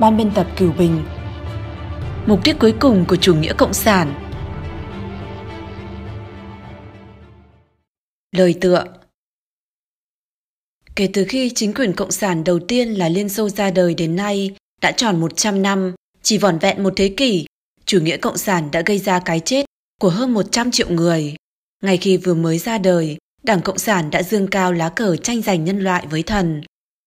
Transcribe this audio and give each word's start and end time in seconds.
Ban 0.00 0.16
biên 0.16 0.30
tập 0.34 0.46
Cửu 0.56 0.72
Bình 0.72 1.04
Mục 2.26 2.40
đích 2.44 2.56
cuối 2.58 2.74
cùng 2.80 3.04
của 3.08 3.16
chủ 3.16 3.34
nghĩa 3.34 3.52
cộng 3.58 3.74
sản 3.74 4.14
Lời 8.36 8.54
tựa 8.60 8.84
Kể 10.96 11.08
từ 11.12 11.24
khi 11.28 11.52
chính 11.54 11.74
quyền 11.74 11.92
cộng 11.92 12.10
sản 12.10 12.44
đầu 12.44 12.58
tiên 12.58 12.88
là 12.88 13.08
Liên 13.08 13.28
Xô 13.28 13.48
ra 13.48 13.70
đời 13.70 13.94
đến 13.94 14.16
nay 14.16 14.56
đã 14.80 14.92
tròn 14.92 15.20
100 15.20 15.62
năm, 15.62 15.94
chỉ 16.22 16.38
vỏn 16.38 16.58
vẹn 16.58 16.82
một 16.82 16.92
thế 16.96 17.14
kỷ, 17.16 17.46
chủ 17.84 18.00
nghĩa 18.00 18.16
cộng 18.16 18.38
sản 18.38 18.68
đã 18.72 18.82
gây 18.86 18.98
ra 18.98 19.20
cái 19.24 19.40
chết 19.40 19.66
của 20.00 20.10
hơn 20.10 20.34
100 20.34 20.70
triệu 20.70 20.90
người. 20.90 21.36
Ngay 21.82 21.96
khi 21.96 22.16
vừa 22.16 22.34
mới 22.34 22.58
ra 22.58 22.78
đời, 22.78 23.16
Đảng 23.42 23.60
Cộng 23.60 23.78
sản 23.78 24.10
đã 24.10 24.22
dương 24.22 24.46
cao 24.46 24.72
lá 24.72 24.88
cờ 24.88 25.16
tranh 25.16 25.42
giành 25.42 25.64
nhân 25.64 25.80
loại 25.80 26.06
với 26.06 26.22
thần. 26.22 26.62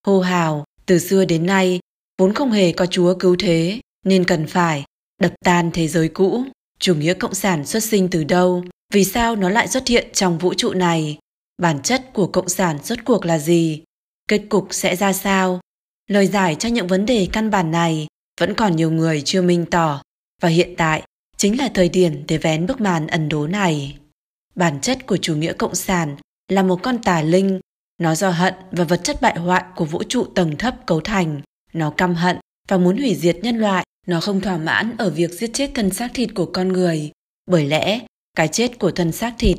Hô 0.07 0.19
hào, 0.19 0.65
từ 0.85 0.99
xưa 0.99 1.25
đến 1.25 1.45
nay, 1.45 1.79
vốn 2.21 2.33
không 2.33 2.51
hề 2.51 2.71
có 2.71 2.85
chúa 2.85 3.13
cứu 3.13 3.35
thế, 3.39 3.79
nên 4.05 4.23
cần 4.23 4.47
phải 4.47 4.83
đập 5.21 5.33
tan 5.45 5.71
thế 5.73 5.87
giới 5.87 6.09
cũ. 6.09 6.43
Chủ 6.79 6.95
nghĩa 6.95 7.13
cộng 7.13 7.33
sản 7.33 7.65
xuất 7.65 7.83
sinh 7.83 8.07
từ 8.09 8.23
đâu? 8.23 8.63
Vì 8.93 9.03
sao 9.03 9.35
nó 9.35 9.49
lại 9.49 9.67
xuất 9.67 9.87
hiện 9.87 10.07
trong 10.13 10.37
vũ 10.37 10.53
trụ 10.53 10.73
này? 10.73 11.17
Bản 11.61 11.81
chất 11.81 12.13
của 12.13 12.27
cộng 12.27 12.49
sản 12.49 12.77
rốt 12.83 12.99
cuộc 13.05 13.25
là 13.25 13.37
gì? 13.37 13.83
Kết 14.27 14.41
cục 14.49 14.67
sẽ 14.71 14.95
ra 14.95 15.13
sao? 15.13 15.59
Lời 16.07 16.27
giải 16.27 16.55
cho 16.55 16.69
những 16.69 16.87
vấn 16.87 17.05
đề 17.05 17.27
căn 17.33 17.49
bản 17.49 17.71
này 17.71 18.07
vẫn 18.39 18.53
còn 18.53 18.75
nhiều 18.75 18.91
người 18.91 19.21
chưa 19.21 19.41
minh 19.41 19.65
tỏ 19.65 20.01
và 20.41 20.49
hiện 20.49 20.73
tại 20.77 21.03
chính 21.37 21.57
là 21.59 21.69
thời 21.73 21.89
điểm 21.89 22.23
để 22.27 22.37
vén 22.37 22.67
bức 22.67 22.81
màn 22.81 23.07
ẩn 23.07 23.29
đố 23.29 23.47
này. 23.47 23.97
Bản 24.55 24.81
chất 24.81 25.05
của 25.05 25.17
chủ 25.17 25.35
nghĩa 25.35 25.53
cộng 25.53 25.75
sản 25.75 26.15
là 26.47 26.63
một 26.63 26.79
con 26.83 27.03
tà 27.03 27.21
linh, 27.21 27.59
nó 27.97 28.15
do 28.15 28.29
hận 28.29 28.53
và 28.71 28.83
vật 28.83 29.01
chất 29.03 29.21
bại 29.21 29.39
hoại 29.39 29.63
của 29.75 29.85
vũ 29.85 30.03
trụ 30.03 30.25
tầng 30.35 30.57
thấp 30.57 30.75
cấu 30.85 31.01
thành, 31.01 31.41
nó 31.73 31.89
căm 31.97 32.15
hận 32.15 32.37
và 32.67 32.77
muốn 32.77 32.97
hủy 32.97 33.15
diệt 33.15 33.37
nhân 33.41 33.57
loại, 33.57 33.85
nó 34.07 34.19
không 34.19 34.41
thỏa 34.41 34.57
mãn 34.57 34.95
ở 34.97 35.09
việc 35.09 35.31
giết 35.31 35.49
chết 35.53 35.71
thân 35.75 35.89
xác 35.89 36.11
thịt 36.13 36.29
của 36.35 36.49
con 36.53 36.67
người, 36.67 37.11
bởi 37.45 37.65
lẽ 37.65 37.99
cái 38.35 38.47
chết 38.47 38.79
của 38.79 38.91
thân 38.91 39.11
xác 39.11 39.35
thịt 39.39 39.57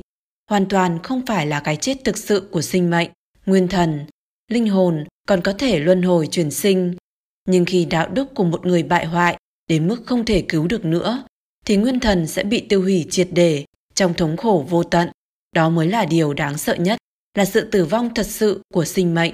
hoàn 0.50 0.66
toàn 0.68 1.02
không 1.02 1.26
phải 1.26 1.46
là 1.46 1.60
cái 1.60 1.76
chết 1.76 2.04
thực 2.04 2.16
sự 2.16 2.48
của 2.52 2.62
sinh 2.62 2.90
mệnh, 2.90 3.10
nguyên 3.46 3.68
thần, 3.68 4.06
linh 4.48 4.68
hồn 4.68 5.04
còn 5.28 5.40
có 5.40 5.52
thể 5.52 5.78
luân 5.78 6.02
hồi 6.02 6.28
chuyển 6.30 6.50
sinh. 6.50 6.94
Nhưng 7.48 7.64
khi 7.64 7.84
đạo 7.84 8.08
đức 8.08 8.34
của 8.34 8.44
một 8.44 8.66
người 8.66 8.82
bại 8.82 9.06
hoại 9.06 9.38
đến 9.68 9.88
mức 9.88 10.02
không 10.06 10.24
thể 10.24 10.44
cứu 10.48 10.66
được 10.66 10.84
nữa, 10.84 11.24
thì 11.66 11.76
nguyên 11.76 12.00
thần 12.00 12.26
sẽ 12.26 12.44
bị 12.44 12.66
tiêu 12.68 12.82
hủy 12.82 13.06
triệt 13.10 13.28
để 13.32 13.64
trong 13.94 14.14
thống 14.14 14.36
khổ 14.36 14.66
vô 14.68 14.82
tận. 14.82 15.08
Đó 15.52 15.68
mới 15.68 15.88
là 15.88 16.04
điều 16.04 16.34
đáng 16.34 16.58
sợ 16.58 16.74
nhất, 16.74 16.98
là 17.34 17.44
sự 17.44 17.68
tử 17.70 17.84
vong 17.84 18.14
thật 18.14 18.26
sự 18.26 18.62
của 18.72 18.84
sinh 18.84 19.14
mệnh. 19.14 19.32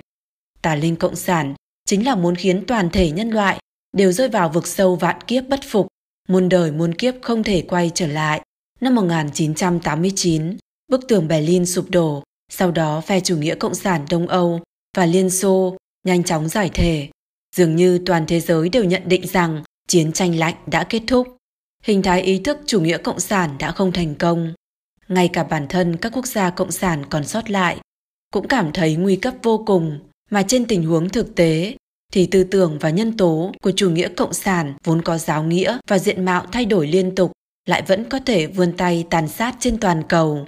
Tà 0.63 0.75
linh 0.75 0.97
cộng 0.97 1.17
sản 1.17 1.55
chính 1.89 2.07
là 2.07 2.15
muốn 2.15 2.35
khiến 2.35 2.65
toàn 2.67 2.91
thể 2.91 3.11
nhân 3.11 3.31
loại 3.31 3.59
đều 3.97 4.13
rơi 4.13 4.29
vào 4.29 4.49
vực 4.49 4.67
sâu 4.67 4.97
vạn 4.97 5.21
kiếp 5.27 5.45
bất 5.49 5.61
phục, 5.69 5.87
muôn 6.29 6.49
đời 6.49 6.73
muôn 6.73 6.95
kiếp 6.95 7.15
không 7.23 7.43
thể 7.43 7.65
quay 7.69 7.91
trở 7.95 8.07
lại. 8.07 8.41
Năm 8.81 8.95
1989, 8.95 10.57
bức 10.89 11.09
tường 11.09 11.29
Berlin 11.29 11.67
sụp 11.67 11.91
đổ, 11.91 12.23
sau 12.53 12.71
đó 12.71 13.01
phe 13.01 13.21
chủ 13.21 13.37
nghĩa 13.37 13.55
cộng 13.55 13.75
sản 13.75 14.07
Đông 14.11 14.27
Âu 14.27 14.61
và 14.97 15.07
Liên 15.07 15.31
Xô 15.31 15.77
nhanh 16.07 16.25
chóng 16.25 16.49
giải 16.49 16.71
thể. 16.75 17.09
Dường 17.57 17.77
như 17.77 17.99
toàn 18.07 18.27
thế 18.27 18.41
giới 18.41 18.69
đều 18.69 18.85
nhận 18.85 19.03
định 19.07 19.27
rằng 19.27 19.63
chiến 19.87 20.13
tranh 20.13 20.39
lạnh 20.39 20.55
đã 20.67 20.85
kết 20.85 21.03
thúc. 21.07 21.37
Hình 21.83 22.03
thái 22.03 22.23
ý 22.23 22.39
thức 22.39 22.59
chủ 22.67 22.81
nghĩa 22.81 22.99
cộng 22.99 23.21
sản 23.21 23.57
đã 23.59 23.73
không 23.73 23.93
thành 23.93 24.15
công. 24.15 24.55
Ngay 25.09 25.29
cả 25.29 25.45
bản 25.45 25.67
thân 25.69 25.97
các 25.97 26.13
quốc 26.17 26.27
gia 26.27 26.51
cộng 26.51 26.71
sản 26.71 27.05
còn 27.11 27.27
sót 27.27 27.51
lại 27.51 27.77
cũng 28.33 28.49
cảm 28.49 28.73
thấy 28.73 28.97
nguy 28.97 29.17
cấp 29.17 29.35
vô 29.43 29.63
cùng 29.67 29.99
mà 30.31 30.43
trên 30.43 30.65
tình 30.65 30.85
huống 30.85 31.09
thực 31.09 31.35
tế 31.35 31.77
thì 32.13 32.27
tư 32.27 32.45
tưởng 32.45 32.79
và 32.81 32.91
nhân 32.91 33.17
tố 33.17 33.53
của 33.63 33.71
chủ 33.71 33.91
nghĩa 33.91 34.09
cộng 34.09 34.33
sản 34.33 34.75
vốn 34.85 35.03
có 35.03 35.19
giáo 35.19 35.43
nghĩa 35.43 35.79
và 35.89 35.99
diện 35.99 36.25
mạo 36.25 36.47
thay 36.53 36.65
đổi 36.65 36.87
liên 36.87 37.15
tục 37.15 37.33
lại 37.67 37.83
vẫn 37.87 38.05
có 38.09 38.19
thể 38.27 38.47
vươn 38.47 38.73
tay 38.77 39.07
tàn 39.11 39.29
sát 39.29 39.57
trên 39.61 39.81
toàn 39.81 40.03
cầu. 40.09 40.47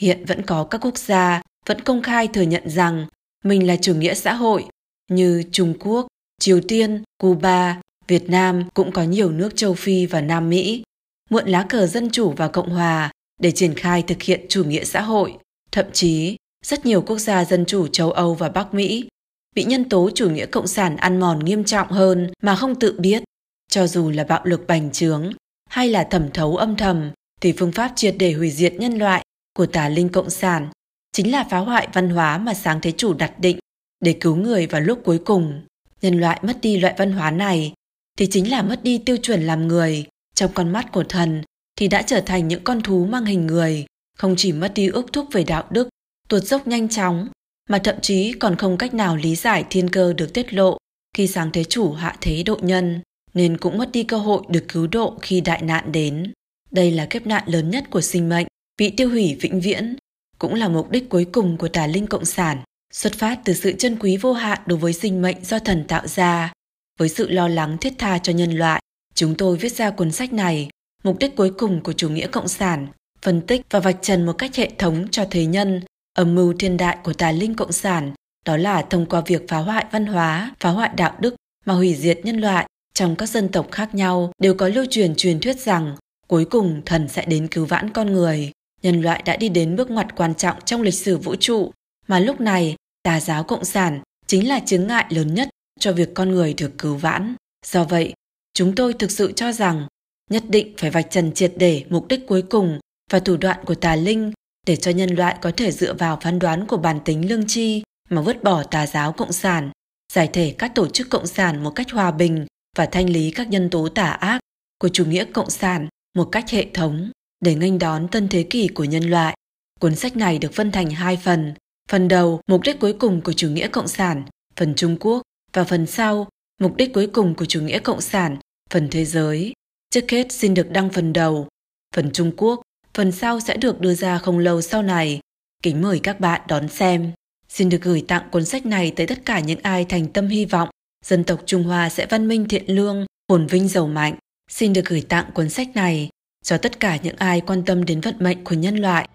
Hiện 0.00 0.24
vẫn 0.24 0.42
có 0.42 0.64
các 0.64 0.80
quốc 0.84 0.98
gia 0.98 1.42
vẫn 1.66 1.80
công 1.80 2.02
khai 2.02 2.28
thừa 2.28 2.42
nhận 2.42 2.70
rằng 2.70 3.06
mình 3.44 3.66
là 3.66 3.76
chủ 3.76 3.94
nghĩa 3.94 4.14
xã 4.14 4.34
hội 4.34 4.64
như 5.10 5.42
Trung 5.52 5.74
Quốc, 5.80 6.06
Triều 6.40 6.60
Tiên, 6.68 7.02
Cuba, 7.18 7.80
Việt 8.08 8.30
Nam 8.30 8.64
cũng 8.74 8.92
có 8.92 9.02
nhiều 9.02 9.32
nước 9.32 9.56
châu 9.56 9.74
Phi 9.74 10.06
và 10.06 10.20
Nam 10.20 10.50
Mỹ 10.50 10.82
mượn 11.30 11.48
lá 11.48 11.66
cờ 11.68 11.86
dân 11.86 12.10
chủ 12.10 12.30
và 12.36 12.48
cộng 12.48 12.70
hòa 12.70 13.12
để 13.40 13.50
triển 13.50 13.74
khai 13.74 14.02
thực 14.02 14.22
hiện 14.22 14.46
chủ 14.48 14.64
nghĩa 14.64 14.84
xã 14.84 15.00
hội. 15.00 15.36
Thậm 15.72 15.86
chí, 15.92 16.36
rất 16.66 16.86
nhiều 16.86 17.02
quốc 17.02 17.18
gia 17.18 17.44
dân 17.44 17.64
chủ 17.66 17.86
châu 17.86 18.10
Âu 18.10 18.34
và 18.34 18.48
Bắc 18.48 18.74
Mỹ 18.74 19.08
bị 19.54 19.64
nhân 19.64 19.88
tố 19.88 20.10
chủ 20.14 20.30
nghĩa 20.30 20.46
cộng 20.46 20.66
sản 20.66 20.96
ăn 20.96 21.20
mòn 21.20 21.44
nghiêm 21.44 21.64
trọng 21.64 21.88
hơn 21.88 22.30
mà 22.42 22.56
không 22.56 22.74
tự 22.74 22.96
biết. 22.98 23.22
Cho 23.68 23.86
dù 23.86 24.10
là 24.10 24.24
bạo 24.24 24.40
lực 24.44 24.66
bành 24.66 24.92
trướng 24.92 25.32
hay 25.70 25.88
là 25.88 26.04
thẩm 26.04 26.30
thấu 26.30 26.56
âm 26.56 26.76
thầm, 26.76 27.10
thì 27.40 27.52
phương 27.52 27.72
pháp 27.72 27.92
triệt 27.96 28.14
để 28.18 28.32
hủy 28.32 28.50
diệt 28.50 28.72
nhân 28.72 28.98
loại 28.98 29.24
của 29.56 29.66
tà 29.66 29.88
linh 29.88 30.08
cộng 30.08 30.30
sản 30.30 30.68
chính 31.12 31.30
là 31.30 31.44
phá 31.50 31.58
hoại 31.58 31.88
văn 31.92 32.10
hóa 32.10 32.38
mà 32.38 32.54
sáng 32.54 32.80
thế 32.80 32.92
chủ 32.92 33.14
đặt 33.14 33.38
định 33.38 33.58
để 34.00 34.16
cứu 34.20 34.36
người 34.36 34.66
vào 34.66 34.80
lúc 34.80 35.00
cuối 35.04 35.18
cùng. 35.18 35.62
Nhân 36.02 36.20
loại 36.20 36.40
mất 36.42 36.60
đi 36.60 36.80
loại 36.80 36.94
văn 36.98 37.12
hóa 37.12 37.30
này 37.30 37.72
thì 38.18 38.26
chính 38.30 38.50
là 38.50 38.62
mất 38.62 38.82
đi 38.82 38.98
tiêu 38.98 39.16
chuẩn 39.16 39.42
làm 39.42 39.68
người. 39.68 40.04
Trong 40.34 40.50
con 40.54 40.72
mắt 40.72 40.92
của 40.92 41.04
thần 41.04 41.42
thì 41.76 41.88
đã 41.88 42.02
trở 42.02 42.20
thành 42.20 42.48
những 42.48 42.64
con 42.64 42.82
thú 42.82 43.06
mang 43.06 43.24
hình 43.24 43.46
người, 43.46 43.86
không 44.18 44.34
chỉ 44.36 44.52
mất 44.52 44.72
đi 44.74 44.88
ước 44.88 45.12
thúc 45.12 45.26
về 45.32 45.44
đạo 45.44 45.64
đức, 45.70 45.88
tuột 46.30 46.42
dốc 46.42 46.66
nhanh 46.66 46.88
chóng, 46.88 47.28
mà 47.68 47.78
thậm 47.78 47.94
chí 48.02 48.32
còn 48.32 48.56
không 48.56 48.78
cách 48.78 48.94
nào 48.94 49.16
lý 49.16 49.36
giải 49.36 49.64
thiên 49.70 49.90
cơ 49.90 50.12
được 50.12 50.34
tiết 50.34 50.54
lộ 50.54 50.76
khi 51.16 51.26
sáng 51.26 51.50
thế 51.52 51.64
chủ 51.64 51.92
hạ 51.92 52.16
thế 52.20 52.42
độ 52.42 52.58
nhân, 52.62 53.00
nên 53.34 53.56
cũng 53.56 53.78
mất 53.78 53.92
đi 53.92 54.02
cơ 54.02 54.16
hội 54.16 54.42
được 54.48 54.64
cứu 54.68 54.86
độ 54.86 55.18
khi 55.22 55.40
đại 55.40 55.62
nạn 55.62 55.92
đến. 55.92 56.32
Đây 56.70 56.90
là 56.90 57.06
kiếp 57.06 57.26
nạn 57.26 57.42
lớn 57.46 57.70
nhất 57.70 57.84
của 57.90 58.00
sinh 58.00 58.28
mệnh, 58.28 58.46
bị 58.78 58.90
tiêu 58.90 59.08
hủy 59.08 59.36
vĩnh 59.40 59.60
viễn, 59.60 59.96
cũng 60.38 60.54
là 60.54 60.68
mục 60.68 60.90
đích 60.90 61.08
cuối 61.08 61.26
cùng 61.32 61.56
của 61.56 61.68
tà 61.68 61.86
linh 61.86 62.06
cộng 62.06 62.24
sản, 62.24 62.58
xuất 62.92 63.12
phát 63.12 63.40
từ 63.44 63.54
sự 63.54 63.72
chân 63.78 63.96
quý 64.00 64.16
vô 64.16 64.32
hạn 64.32 64.58
đối 64.66 64.78
với 64.78 64.92
sinh 64.92 65.22
mệnh 65.22 65.44
do 65.44 65.58
thần 65.58 65.84
tạo 65.88 66.06
ra. 66.06 66.52
Với 66.98 67.08
sự 67.08 67.28
lo 67.28 67.48
lắng 67.48 67.78
thiết 67.80 67.92
tha 67.98 68.18
cho 68.18 68.32
nhân 68.32 68.52
loại, 68.52 68.82
chúng 69.14 69.34
tôi 69.34 69.56
viết 69.56 69.72
ra 69.72 69.90
cuốn 69.90 70.12
sách 70.12 70.32
này, 70.32 70.68
mục 71.04 71.18
đích 71.18 71.36
cuối 71.36 71.52
cùng 71.58 71.82
của 71.82 71.92
chủ 71.92 72.08
nghĩa 72.08 72.26
cộng 72.26 72.48
sản, 72.48 72.86
phân 73.22 73.40
tích 73.40 73.62
và 73.70 73.80
vạch 73.80 73.98
trần 74.02 74.26
một 74.26 74.32
cách 74.32 74.56
hệ 74.56 74.70
thống 74.78 75.08
cho 75.10 75.24
thế 75.30 75.46
nhân 75.46 75.80
âm 76.20 76.34
mưu 76.34 76.54
thiên 76.58 76.76
đại 76.76 76.98
của 77.02 77.12
tà 77.12 77.32
linh 77.32 77.54
cộng 77.54 77.72
sản, 77.72 78.12
đó 78.44 78.56
là 78.56 78.82
thông 78.82 79.06
qua 79.06 79.22
việc 79.26 79.48
phá 79.48 79.58
hoại 79.58 79.86
văn 79.92 80.06
hóa, 80.06 80.54
phá 80.60 80.70
hoại 80.70 80.90
đạo 80.96 81.16
đức 81.20 81.34
mà 81.66 81.74
hủy 81.74 81.94
diệt 81.94 82.20
nhân 82.24 82.36
loại. 82.40 82.66
Trong 82.94 83.16
các 83.16 83.28
dân 83.28 83.48
tộc 83.48 83.68
khác 83.72 83.94
nhau 83.94 84.32
đều 84.38 84.54
có 84.54 84.68
lưu 84.68 84.84
truyền 84.90 85.14
truyền 85.14 85.40
thuyết 85.40 85.60
rằng 85.60 85.96
cuối 86.28 86.44
cùng 86.44 86.82
thần 86.86 87.08
sẽ 87.08 87.24
đến 87.26 87.48
cứu 87.48 87.66
vãn 87.66 87.90
con 87.90 88.12
người. 88.12 88.52
Nhân 88.82 89.00
loại 89.02 89.22
đã 89.24 89.36
đi 89.36 89.48
đến 89.48 89.76
bước 89.76 89.90
ngoặt 89.90 90.16
quan 90.16 90.34
trọng 90.34 90.56
trong 90.64 90.82
lịch 90.82 90.94
sử 90.94 91.18
vũ 91.18 91.34
trụ, 91.36 91.70
mà 92.06 92.20
lúc 92.20 92.40
này 92.40 92.76
tà 93.02 93.20
giáo 93.20 93.44
cộng 93.44 93.64
sản 93.64 94.00
chính 94.26 94.48
là 94.48 94.60
chứng 94.66 94.86
ngại 94.86 95.06
lớn 95.10 95.34
nhất 95.34 95.48
cho 95.78 95.92
việc 95.92 96.14
con 96.14 96.30
người 96.30 96.54
được 96.54 96.78
cứu 96.78 96.96
vãn. 96.96 97.34
Do 97.66 97.84
vậy, 97.84 98.14
chúng 98.54 98.74
tôi 98.74 98.92
thực 98.92 99.10
sự 99.10 99.32
cho 99.32 99.52
rằng 99.52 99.86
nhất 100.30 100.42
định 100.48 100.74
phải 100.78 100.90
vạch 100.90 101.10
trần 101.10 101.32
triệt 101.32 101.52
để 101.56 101.84
mục 101.88 102.08
đích 102.08 102.26
cuối 102.26 102.42
cùng 102.42 102.78
và 103.10 103.20
thủ 103.20 103.36
đoạn 103.36 103.64
của 103.64 103.74
tà 103.74 103.96
linh 103.96 104.32
để 104.66 104.76
cho 104.76 104.90
nhân 104.90 105.10
loại 105.10 105.36
có 105.42 105.52
thể 105.56 105.72
dựa 105.72 105.94
vào 105.94 106.18
phán 106.22 106.38
đoán 106.38 106.66
của 106.66 106.76
bản 106.76 107.00
tính 107.04 107.28
lương 107.28 107.46
tri 107.46 107.82
mà 108.08 108.22
vứt 108.22 108.42
bỏ 108.42 108.62
tà 108.62 108.86
giáo 108.86 109.12
cộng 109.12 109.32
sản, 109.32 109.70
giải 110.12 110.28
thể 110.32 110.54
các 110.58 110.74
tổ 110.74 110.88
chức 110.88 111.10
cộng 111.10 111.26
sản 111.26 111.62
một 111.62 111.70
cách 111.70 111.90
hòa 111.92 112.10
bình 112.10 112.46
và 112.76 112.86
thanh 112.86 113.10
lý 113.10 113.30
các 113.30 113.48
nhân 113.48 113.70
tố 113.70 113.88
tà 113.88 114.10
ác 114.10 114.40
của 114.78 114.88
chủ 114.88 115.04
nghĩa 115.04 115.24
cộng 115.24 115.50
sản 115.50 115.88
một 116.16 116.28
cách 116.32 116.50
hệ 116.50 116.66
thống 116.74 117.10
để 117.40 117.54
nghênh 117.54 117.78
đón 117.78 118.08
tân 118.08 118.28
thế 118.28 118.42
kỷ 118.42 118.68
của 118.68 118.84
nhân 118.84 119.02
loại. 119.02 119.36
Cuốn 119.80 119.96
sách 119.96 120.16
này 120.16 120.38
được 120.38 120.52
phân 120.52 120.72
thành 120.72 120.90
hai 120.90 121.16
phần. 121.16 121.54
Phần 121.90 122.08
đầu, 122.08 122.40
mục 122.46 122.60
đích 122.64 122.80
cuối 122.80 122.92
cùng 122.92 123.20
của 123.20 123.32
chủ 123.32 123.48
nghĩa 123.48 123.68
cộng 123.68 123.88
sản, 123.88 124.24
phần 124.56 124.74
Trung 124.74 124.96
Quốc, 125.00 125.22
và 125.52 125.64
phần 125.64 125.86
sau, 125.86 126.28
mục 126.60 126.76
đích 126.76 126.92
cuối 126.94 127.06
cùng 127.06 127.34
của 127.34 127.44
chủ 127.44 127.60
nghĩa 127.60 127.78
cộng 127.78 128.00
sản, 128.00 128.36
phần 128.70 128.88
thế 128.90 129.04
giới. 129.04 129.52
Trước 129.90 130.10
hết 130.10 130.32
xin 130.32 130.54
được 130.54 130.70
đăng 130.70 130.90
phần 130.90 131.12
đầu, 131.12 131.48
phần 131.94 132.10
Trung 132.12 132.32
Quốc, 132.36 132.60
phần 133.00 133.12
sau 133.12 133.40
sẽ 133.40 133.56
được 133.56 133.80
đưa 133.80 133.94
ra 133.94 134.18
không 134.18 134.38
lâu 134.38 134.62
sau 134.62 134.82
này. 134.82 135.20
Kính 135.62 135.82
mời 135.82 136.00
các 136.02 136.20
bạn 136.20 136.40
đón 136.48 136.68
xem. 136.68 137.12
Xin 137.48 137.68
được 137.68 137.82
gửi 137.82 138.04
tặng 138.08 138.22
cuốn 138.30 138.44
sách 138.44 138.66
này 138.66 138.92
tới 138.96 139.06
tất 139.06 139.18
cả 139.24 139.40
những 139.40 139.58
ai 139.62 139.84
thành 139.84 140.06
tâm 140.06 140.28
hy 140.28 140.44
vọng 140.44 140.68
dân 141.04 141.24
tộc 141.24 141.40
Trung 141.46 141.62
Hoa 141.62 141.88
sẽ 141.88 142.06
văn 142.06 142.28
minh 142.28 142.48
thiện 142.48 142.64
lương, 142.66 143.06
phồn 143.28 143.46
vinh 143.46 143.68
giàu 143.68 143.86
mạnh. 143.86 144.14
Xin 144.50 144.72
được 144.72 144.84
gửi 144.84 145.04
tặng 145.08 145.24
cuốn 145.34 145.48
sách 145.48 145.68
này 145.74 146.08
cho 146.44 146.58
tất 146.58 146.80
cả 146.80 146.98
những 147.02 147.16
ai 147.18 147.40
quan 147.40 147.62
tâm 147.64 147.84
đến 147.84 148.00
vận 148.00 148.14
mệnh 148.18 148.44
của 148.44 148.54
nhân 148.54 148.76
loại. 148.76 149.08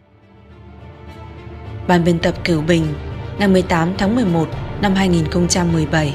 Ban 1.87 2.03
biên 2.03 2.19
tập 2.19 2.35
Cửu 2.43 2.61
Bình, 2.61 2.85
ngày 3.39 3.47
18 3.47 3.93
tháng 3.97 4.15
11 4.15 4.49
năm 4.81 4.93
2017 4.95 6.13